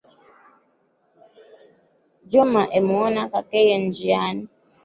[2.31, 4.45] Juma emuona kakeye njiani